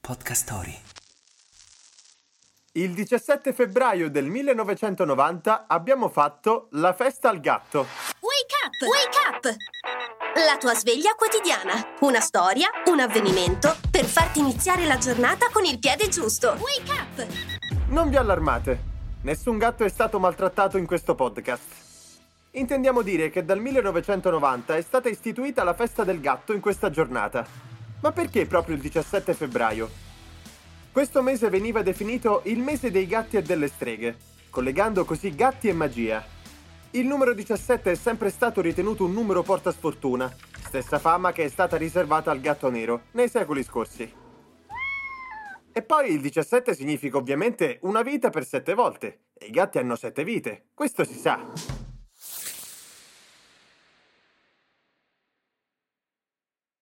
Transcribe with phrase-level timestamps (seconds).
[0.00, 0.76] Podcast Story.
[2.72, 7.86] Il 17 febbraio del 1990 abbiamo fatto la festa al gatto.
[8.20, 8.88] Wake up!
[8.88, 9.56] Wake up!
[10.46, 11.96] La tua sveglia quotidiana.
[12.00, 16.56] Una storia, un avvenimento per farti iniziare la giornata con il piede giusto.
[16.58, 17.26] Wake up!
[17.88, 18.82] Non vi allarmate,
[19.22, 21.88] nessun gatto è stato maltrattato in questo podcast.
[22.52, 27.69] Intendiamo dire che dal 1990 è stata istituita la festa del gatto in questa giornata.
[28.00, 29.90] Ma perché proprio il 17 febbraio?
[30.90, 34.16] Questo mese veniva definito il mese dei gatti e delle streghe,
[34.48, 36.24] collegando così gatti e magia.
[36.92, 40.34] Il numero 17 è sempre stato ritenuto un numero porta sfortuna,
[40.66, 44.12] stessa fama che è stata riservata al gatto nero nei secoli scorsi.
[45.72, 49.94] E poi il 17 significa ovviamente una vita per sette volte, e i gatti hanno
[49.94, 51.79] sette vite, questo si sa.